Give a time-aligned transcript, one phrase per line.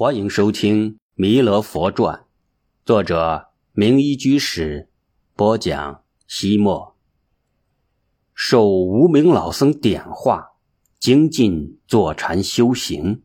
[0.00, 2.16] 欢迎收听《弥勒佛传》，
[2.86, 4.88] 作者明一居士
[5.36, 6.02] 播讲。
[6.26, 6.96] 西莫，
[8.32, 10.52] 受无名老僧点化，
[10.98, 13.20] 精进坐禅修行。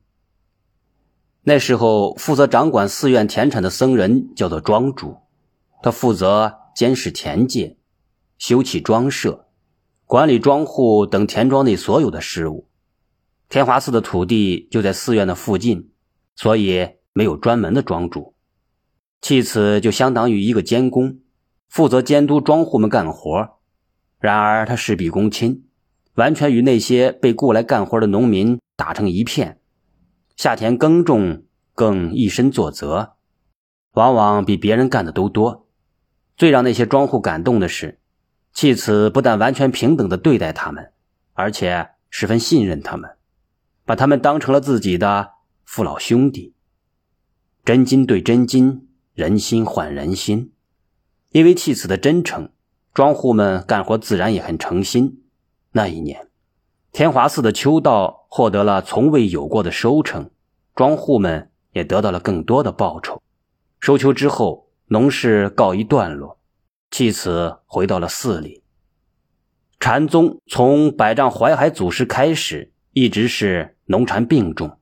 [1.44, 5.20] 那时候，负责掌管寺院田产的僧人叫做庄主，
[5.82, 7.78] 他负责监视田界、
[8.38, 9.48] 修葺庄舍、
[10.04, 12.68] 管理庄户等田庄内所有的事务。
[13.48, 15.92] 天华寺的土地就在寺院的附近。
[16.36, 18.36] 所以没有专门的庄主，
[19.22, 21.20] 弃此就相当于一个监工，
[21.70, 23.58] 负责监督庄户们干活。
[24.20, 25.66] 然而他事必躬亲，
[26.16, 29.60] 完全与那些被雇来干活的农民打成一片。
[30.36, 33.14] 夏田耕种更一身作则，
[33.94, 35.68] 往往比别人干的都多。
[36.36, 38.00] 最让那些庄户感动的是，
[38.52, 40.92] 弃此不但完全平等的对待他们，
[41.34, 43.12] 而且十分信任他们，
[43.86, 45.35] 把他们当成了自己的。
[45.66, 46.54] 父老兄弟，
[47.66, 50.54] 真金对真金，人心换人心。
[51.32, 52.50] 因为弃子的真诚，
[52.94, 55.24] 庄户们干活自然也很诚心。
[55.72, 56.30] 那一年，
[56.94, 60.30] 天华寺的秋稻获得了从未有过的收成，
[60.76, 63.22] 庄户们也得到了更多的报酬。
[63.82, 66.40] 收秋之后，农事告一段落，
[66.92, 68.64] 弃子回到了寺里。
[69.80, 74.80] 禅宗从百丈怀海祖师开始，一直是农禅并重。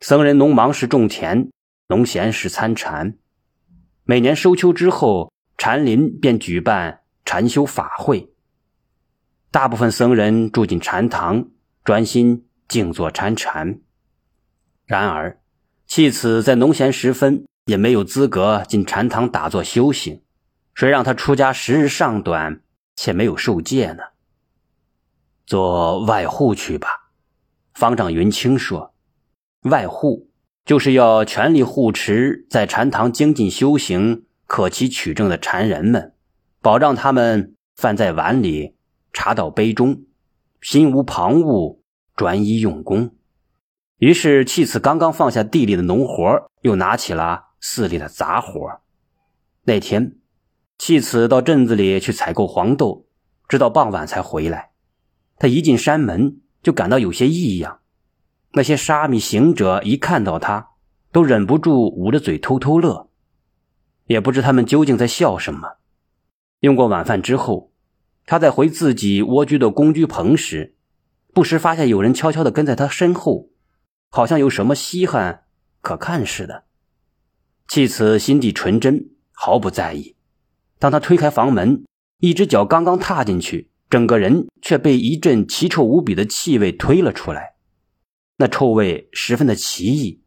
[0.00, 1.50] 僧人农忙时种田，
[1.88, 3.16] 农闲时参禅。
[4.04, 8.30] 每年收秋之后，禅林便举办禅修法会。
[9.50, 11.48] 大部分僧人住进禅堂，
[11.82, 13.80] 专心静坐参禅。
[14.84, 15.40] 然而，
[15.86, 20.22] 弃此在农闲时分也没有资格进禅堂打坐修行。
[20.74, 22.60] 谁让他出家时日尚短，
[22.96, 24.02] 且没有受戒呢？
[25.46, 27.12] 做外户去吧。
[27.72, 28.92] 方丈云清说。
[29.68, 30.28] 外护
[30.64, 36.14] 就是要全力护持在禅堂精进修行、可期取证的禅人们，
[36.60, 38.74] 保障他们饭在碗里、
[39.12, 40.02] 茶到杯中，
[40.60, 41.78] 心无旁骛，
[42.16, 43.14] 专一用功。
[43.98, 48.80] 于是弃此刚刚放下地里的农活，又拿起了寺里的杂活。
[49.64, 50.16] 那天，
[50.78, 53.06] 弃此到镇子里去采购黄豆，
[53.48, 54.70] 直到傍晚才回来。
[55.38, 57.80] 他一进山门，就感到有些异样。
[58.52, 60.70] 那些沙弥行者一看到他，
[61.12, 63.10] 都忍不住捂着嘴偷偷乐，
[64.06, 65.76] 也不知他们究竟在笑什么。
[66.60, 67.72] 用过晚饭之后，
[68.24, 70.74] 他在回自己蜗居的工居棚时，
[71.34, 73.50] 不时发现有人悄悄地跟在他身后，
[74.10, 75.44] 好像有什么稀罕
[75.82, 76.64] 可看似的。
[77.68, 80.16] 弃此心地纯真，毫不在意。
[80.78, 81.84] 当他推开房门，
[82.20, 87.55] 一只脚刚刚踏进去，整个人却被一阵奇臭无比的气味推了出来。
[88.38, 90.20] 那臭味十分的奇异，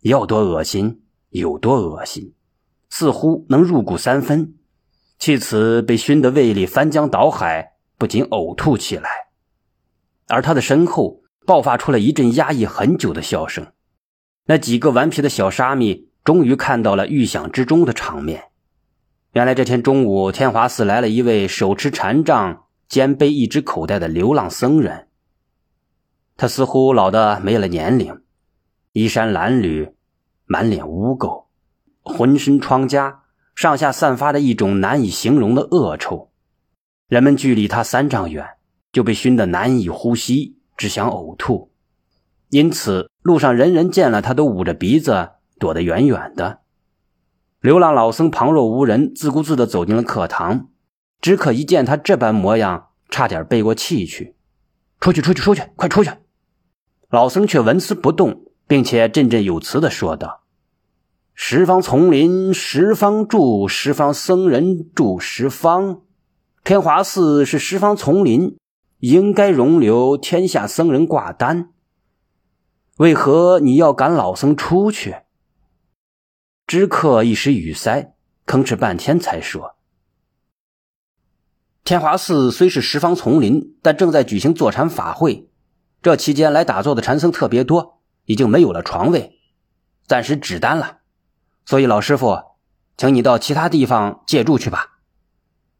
[0.00, 2.34] 要多恶心有多恶心，
[2.90, 4.54] 似乎能入骨三分。
[5.18, 9.08] 弃此被熏得胃里翻江倒海，不禁呕吐起来。
[10.26, 13.66] 而他的身后爆发出了一阵压抑很久的笑声。
[14.46, 18.44] 那几个顽皮的小沙弥终于看到了预想之中的场面。
[19.32, 25.07] 原来这天中午，天华寺来了一位手持禅杖、肩背一只口袋的流浪僧人。
[26.40, 28.22] 他似乎老的没了年龄，
[28.92, 29.92] 衣衫褴褛，
[30.46, 31.46] 满脸污垢，
[32.04, 33.16] 浑身疮痂，
[33.56, 36.30] 上下散发着一种难以形容的恶臭。
[37.08, 38.46] 人们距离他三丈远，
[38.92, 41.72] 就被熏得难以呼吸，只想呕吐。
[42.50, 46.60] 因此，路上人人见了他都捂着鼻子躲得远远的。
[47.60, 50.68] 流浪老僧旁若无人，自顾自地走进了课堂。
[51.20, 54.36] 只可一见他这般模样，差点背过气去。
[55.00, 56.12] 出去，出去，出去，快出去！
[57.10, 60.42] 老僧却纹丝不动，并且振振有词地说道
[61.32, 66.02] ：“十方丛林，十方住，十方僧人住十方。
[66.64, 68.58] 天华寺是十方丛林，
[68.98, 71.70] 应该容留天下僧人挂单。
[72.98, 75.16] 为何你要赶老僧出去？”
[76.68, 78.12] 知客一时语塞，
[78.46, 79.76] 吭哧半天才说
[81.84, 85.48] ：“天华寺虽是十方丛林，但正在举行坐禅法会。”
[86.00, 89.38] 这期间来打坐的禅僧特别多，已经没有了床位，
[90.06, 90.98] 暂时止单了。
[91.66, 92.38] 所以老师傅，
[92.96, 94.98] 请你到其他地方借住去吧。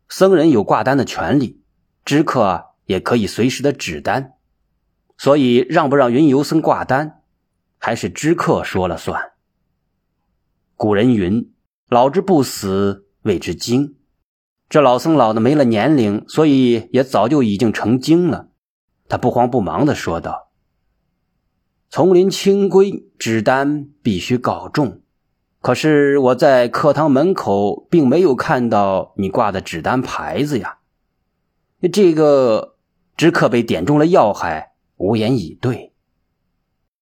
[0.08, 1.62] 僧人有挂单的权利，
[2.04, 4.32] 知客也可以随时的止单。
[5.16, 7.22] 所以让不让云游僧挂单，
[7.78, 9.32] 还是知客说了算。
[10.76, 11.52] 古人云
[11.90, 13.96] ：“老之不死，谓之精。”
[14.70, 18.48] 这老僧老的没了年龄，所以也早就已经成精了。
[19.08, 20.50] 他不慌不忙地说道
[21.88, 25.00] ：“丛林清规，纸单必须告众。
[25.60, 30.78] 可是我在课堂门口并没有看到你挂的纸单牌子呀。
[31.92, 32.76] 这个
[33.16, 35.92] 知客被点中了要害，无言以对。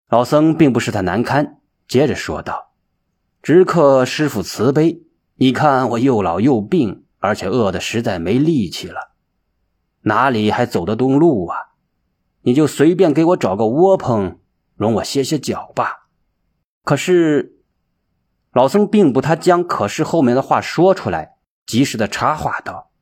[0.08, 1.58] 老僧并不是他难堪，
[1.88, 2.72] 接着说道
[3.42, 5.02] ：“知客师傅慈悲，
[5.36, 9.12] 你看我又老又病，而且饿得实在没力气了，
[10.02, 11.63] 哪里还走得动路啊？
[12.44, 14.38] 你就随便给我找个窝棚，
[14.76, 16.06] 容我歇歇脚吧。”
[16.82, 17.50] 可是。
[18.52, 22.92] 老僧并不，他将“可是”后面的话说出来，及时的插话道：“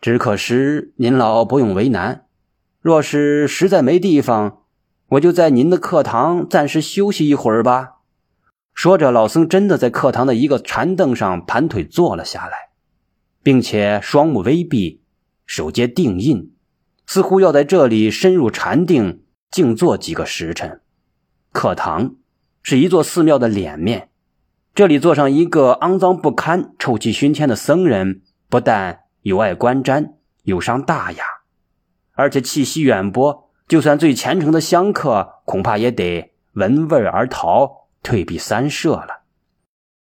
[0.00, 2.26] 只可是您老不用为难，
[2.80, 4.62] 若是实在没地方，
[5.08, 7.94] 我就在您的课堂暂时休息一会儿吧。”
[8.72, 12.70] 说着，老僧真的在课堂的一个禅凳上盘腿坐了下来，
[13.42, 15.02] 并且双目微闭，
[15.44, 16.53] 手接定印，
[17.06, 20.80] 似乎要在这里深入禅定静坐几个时辰。
[21.52, 22.16] 课堂
[22.62, 24.10] 是一座寺庙的脸面。
[24.74, 31.24] 这里坐上一个肮脏不堪、臭气熏天的僧人，不但有碍观瞻，有伤大雅，
[32.14, 39.22] 而且气息远播，就算最虔诚的香客，恐怕也得闻味而逃，退避三舍了。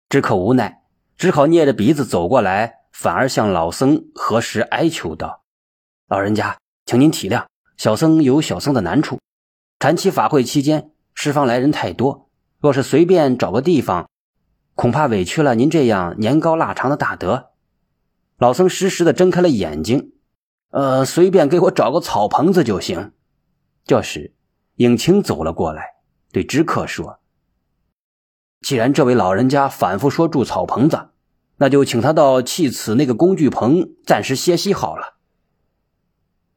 [0.08, 0.85] 知客无奈，
[1.19, 5.43] 只好捏着鼻子走过来，反而向老僧合十哀求道
[6.08, 6.56] ：“老人家，
[6.87, 7.47] 请您体谅，
[7.77, 9.19] 小僧有小僧的难处。
[9.81, 12.29] 禅期法会期间，十方来人太多，
[12.59, 14.09] 若是随便找个地方。”
[14.77, 17.51] 恐怕委屈了您这样年高腊长的大德。
[18.39, 20.13] 老僧时时的睁开了眼睛，
[20.71, 23.13] 呃，随便给我找个草棚子就行。
[23.85, 24.35] 这时，
[24.77, 25.95] 影清走了过来，
[26.33, 27.21] 对知客说
[28.63, 31.11] ：“既然这位老人家反复说住草棚子，
[31.59, 35.13] 那就请他到弃此那个工具棚暂时歇息好了。”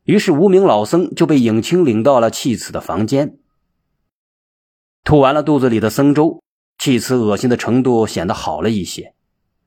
[0.07, 3.39] 于是，无名老僧就被影清领到了弃子的房间，
[5.03, 6.41] 吐完了肚子里的僧粥。
[6.77, 9.15] 弃子恶心的程度显得好了一些，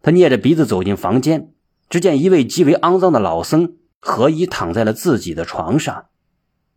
[0.00, 1.52] 他捏着鼻子走进房间，
[1.90, 6.06] 只见一位极为肮脏的老僧合衣躺在了自己的床上。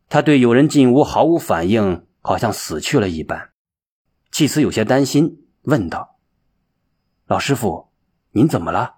[0.09, 3.51] 他对有人进屋毫无反应，好像死去了一般。
[4.29, 6.17] 气此有些担心，问道
[7.27, 7.87] ：“老师傅，
[8.31, 8.95] 您怎么了？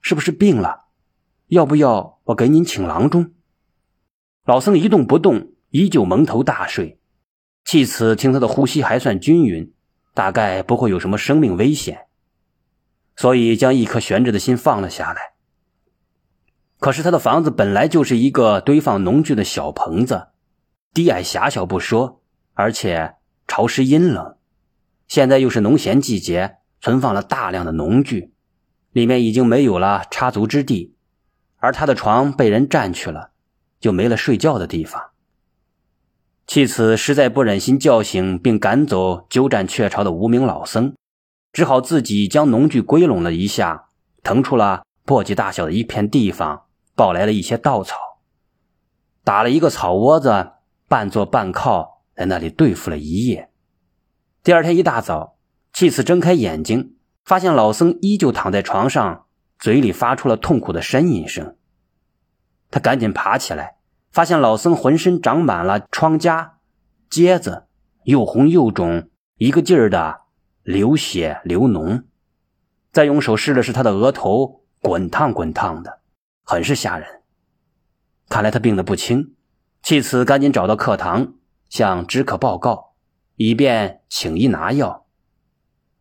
[0.00, 0.84] 是不是病了？
[1.48, 3.32] 要不要我给您请郎中？”
[4.46, 6.98] 老僧一动不动，依旧蒙头大睡。
[7.64, 9.74] 气此听他的呼吸还算均匀。
[10.14, 12.06] 大概不会有什么生命危险，
[13.16, 15.34] 所以将一颗悬着的心放了下来。
[16.78, 20.28] 可是他的房子本来就是一个堆放农具的小棚子，
[20.94, 22.22] 低矮狭小不说，
[22.54, 23.16] 而且
[23.46, 24.36] 潮湿阴冷。
[25.06, 28.32] 现在又是农闲季节，存放了大量的农具，
[28.92, 30.94] 里面已经没有了插足之地，
[31.58, 33.32] 而他的床被人占去了，
[33.80, 35.10] 就没了睡觉的地方。
[36.46, 40.94] 弃此实在不忍心叫醒并赶走鸠占鹊巢的无名老僧，
[41.52, 43.88] 只好自己将农具归拢了一下，
[44.22, 47.96] 腾出了簸箕大小的一片地方，抱来了一些稻草，
[49.24, 50.52] 打了一个草窝子，
[50.88, 53.50] 半坐半靠在那里对付了一夜。
[54.44, 55.36] 第二天一大早，
[55.72, 56.94] 弃此睁开眼睛，
[57.24, 59.26] 发现老僧依旧躺在床上，
[59.58, 61.56] 嘴里发出了痛苦的呻吟声。
[62.70, 63.76] 他赶紧爬起来。
[64.12, 66.52] 发现老僧浑身长满了疮痂、
[67.10, 67.66] 疖子，
[68.04, 70.22] 又红又肿，一个劲儿的
[70.62, 72.04] 流血流脓。
[72.90, 76.00] 再用手试了试他的额头，滚烫滚烫的，
[76.44, 77.06] 很是吓人。
[78.30, 79.34] 看来他病得不轻。
[79.82, 81.34] 弃此赶紧找到课堂，
[81.68, 82.94] 向知客报告，
[83.34, 85.06] 以便请医拿药。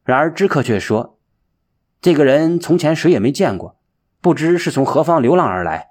[0.06, 1.20] 然而知客却说
[2.00, 3.78] ：“这个人从前谁也没见过，
[4.22, 5.90] 不知是从何方流浪而来，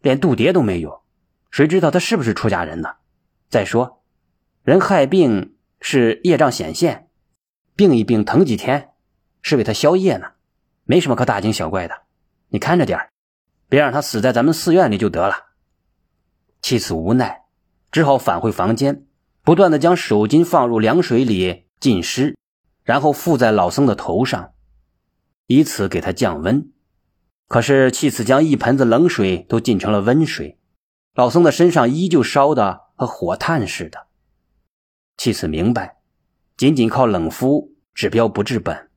[0.00, 1.02] 连度牒都没有。”
[1.50, 2.96] 谁知道他是不是出家人呢？
[3.48, 4.02] 再说，
[4.62, 7.08] 人害病是业障显现，
[7.74, 8.90] 病一病疼几天，
[9.40, 10.32] 是为他消业呢，
[10.84, 12.02] 没什么可大惊小怪的。
[12.50, 13.08] 你看着点
[13.68, 15.46] 别让他死在咱们寺院里就得了。
[16.60, 17.44] 妻子无奈，
[17.90, 19.06] 只好返回房间，
[19.42, 22.36] 不断的将手巾放入凉水里浸湿，
[22.84, 24.52] 然后附在老僧的头上，
[25.46, 26.70] 以此给他降温。
[27.48, 30.58] 可是妻子将一盆子冷水都浸成了温水。
[31.14, 34.06] 老僧的身上依旧烧的和火炭似的。
[35.16, 35.96] 弃此明白，
[36.56, 38.88] 仅仅靠冷敷治标不治本，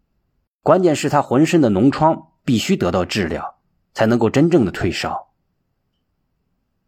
[0.62, 3.55] 关键是他浑身的脓疮必须得到治疗，
[3.93, 5.29] 才能够真正的退烧。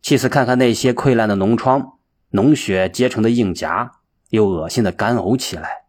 [0.02, 1.98] 弃此看看那些溃烂的脓疮，
[2.32, 3.94] 脓血结成的硬夹，
[4.30, 5.86] 又恶心的干呕起来。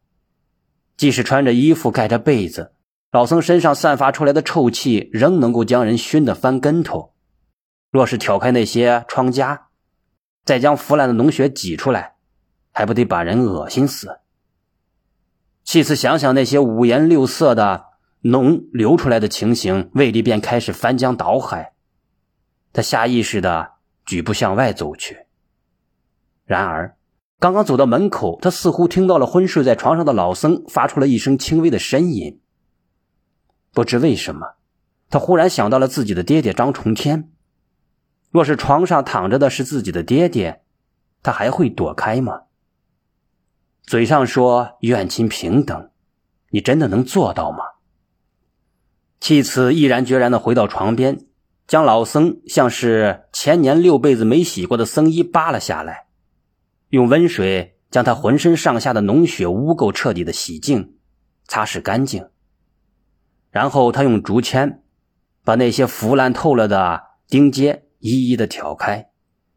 [0.97, 2.74] 即使穿着衣服盖着被子，
[3.15, 7.15] 老僧身上散发出来的臭气仍能够将人熏得翻跟头。
[7.93, 9.67] 若是挑开那些疮痂，
[10.45, 12.17] 再将腐烂的脓血挤出来，
[12.73, 14.19] 还不得把人恶心死？
[15.63, 17.85] 妻子想想那些五颜六色的
[18.25, 21.75] 脓流出来的情形，胃里便开始翻江倒海。
[22.73, 25.27] 他下意识的举步向外走去。
[26.45, 26.97] 然而，
[27.39, 32.41] 刚刚走到门口，他似乎听到了昏睡在床上的老僧发出了一声轻微的呻吟。
[33.75, 34.55] 不知为什么，
[35.11, 37.31] 他忽然想到了自己的爹爹张重天。
[38.31, 40.63] 若是床上躺着的是自己的爹爹，
[41.23, 42.43] 他还会躲开吗？
[43.83, 45.91] 嘴上说怨亲平等，
[46.51, 47.65] 你真的能做到吗？
[49.21, 51.27] 弃此毅然决然的回到床边，
[51.67, 56.07] 将老僧像是前年六辈子没洗过的僧衣扒了下来，
[56.91, 60.97] 用温水将他浑身上下的脓血污垢彻底的洗净、
[61.47, 62.29] 擦拭干净。
[63.55, 64.83] 然后他用竹签
[65.45, 69.11] 把那些腐烂透了的钉阶一一的挑开，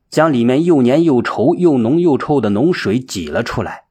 [0.07, 3.85] 将里面又黏又稠、又浓又臭的脓水挤了出来。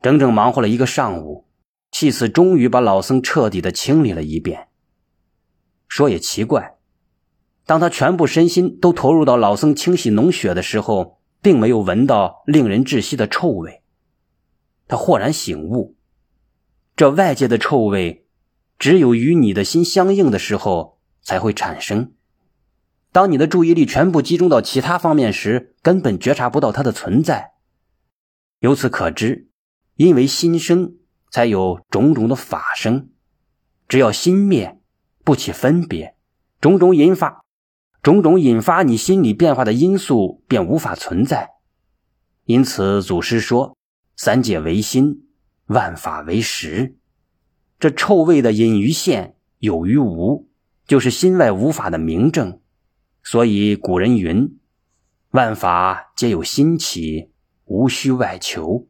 [0.00, 1.44] 整整忙活了一个上午，
[1.90, 4.68] 弃子终于把老僧彻底的清理了一遍。
[5.86, 6.78] 说也奇怪，
[7.66, 13.82] 当他全部身心都投入到老僧清洗脓血的时候，并没有闻到令人窒息的臭味。
[14.88, 15.96] 他豁然醒悟，
[16.96, 18.21] 这外界的臭味，
[18.82, 22.14] 只有与你的心相应的时候才会产生。
[23.12, 27.52] 当你的注意力全部集中到其他方面时，根本觉察不到它的存在。
[28.58, 29.46] 由此可知。
[29.94, 30.96] 因为心生，
[31.30, 33.10] 才有种种的法生。
[33.86, 34.80] 只要心灭，
[35.22, 36.16] 不起分别，
[36.60, 37.44] 种种引发、
[38.02, 41.50] 种种引发你心理变化的因素便无法存在。
[42.46, 43.76] 因此，祖师说
[44.18, 45.28] ：“三界唯心，
[45.66, 46.96] 万法唯识。”
[47.82, 50.48] 这臭味的隐于现，有于无，
[50.86, 52.60] 就是心外无法的明证。
[53.24, 54.56] 所以古人云
[55.30, 57.32] ：“万法皆有心起，
[57.64, 58.86] 无需外求。”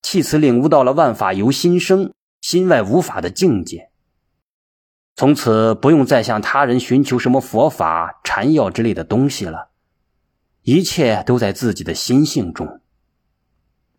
[0.00, 3.90] 弃此领悟到了万法由心生，心外无法的境界。
[5.16, 9.70] 从此不用再向他人寻求什么佛法、禅药之类的东西了，
[10.62, 12.80] 一切都在自己的心性中。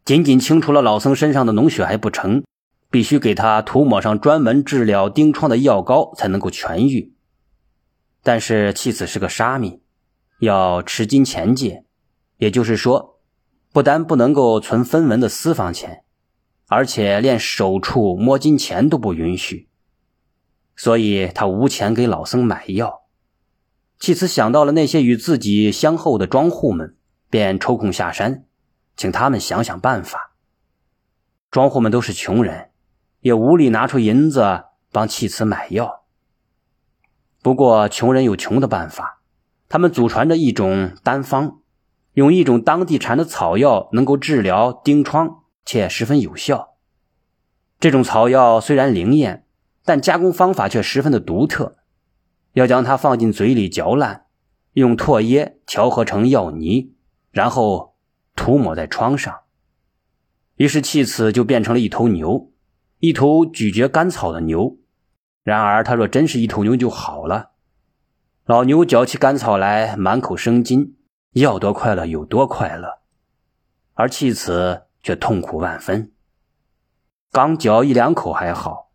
[0.06, 2.46] 仅仅清除了老僧身上的脓血还不成，
[2.90, 7.14] 必须给他涂抹上专门治疗钉疮的药膏才能够痊愈。
[8.24, 9.82] 但是弃子是个沙弥，
[10.40, 11.86] 要持金钱戒，
[12.38, 13.16] 也就是说。
[13.74, 16.04] 不但不能够存分文的私房钱，
[16.68, 19.70] 而且连手处摸金钱都不允许。
[20.76, 23.02] 所以他无钱给老僧买药。
[24.00, 26.96] 弃子想到了那些与自己相厚的庄户们，
[27.30, 28.46] 便抽空下山，
[28.96, 30.36] 请他们想想办法。
[31.52, 32.72] 庄户们都是穷人，
[33.28, 36.06] 也无力拿出银子帮弃此买药。
[37.44, 39.22] 不过穷人有穷的办法，
[39.68, 41.60] 他们祖传着一种丹方。
[42.14, 46.78] 用一种当地产的草药，能够治疗钉疮，且十分有效。
[47.80, 49.46] 这种草药虽然灵验，
[49.86, 51.78] 但加工方法却十分的独特。
[52.54, 54.26] 要将它放进嘴里嚼烂，
[54.74, 56.96] 用唾液调和成药泥，
[57.30, 57.96] 然后
[58.36, 59.42] 涂抹在疮上。
[60.56, 62.50] 于是弃此就变成了一头牛，
[63.00, 64.78] 一头咀嚼干草的牛。
[65.44, 67.52] 然而，他若真是一头牛就好了。
[68.46, 70.96] 老牛嚼起干草来，满口生津。
[71.34, 73.00] 要多快乐有多快乐，
[73.94, 76.12] 而弃子却痛苦万分。
[77.32, 78.90] 刚嚼一两口还好，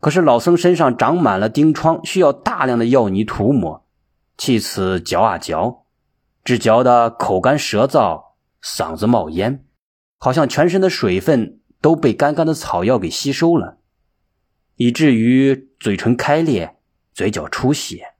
[0.00, 3.86] 可是老僧身上长满了钉疮，需要大量的药泥涂抹。
[4.36, 5.84] 弃子嚼啊嚼，
[6.42, 9.64] 只嚼得口干舌燥，嗓子冒烟，
[10.18, 13.78] 好像全身的水分都被干干的草药给吸收了，
[14.76, 16.76] 以至于嘴唇开裂，
[17.12, 18.15] 嘴角出血。